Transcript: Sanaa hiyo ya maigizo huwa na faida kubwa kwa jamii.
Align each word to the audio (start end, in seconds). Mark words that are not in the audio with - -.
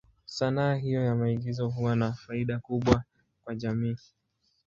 Sanaa 0.25 0.73
hiyo 0.75 1.05
ya 1.05 1.15
maigizo 1.15 1.69
huwa 1.69 1.95
na 1.95 2.13
faida 2.13 2.59
kubwa 2.59 3.03
kwa 3.43 3.55
jamii. 3.55 3.97